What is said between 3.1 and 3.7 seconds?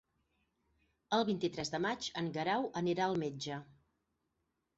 metge.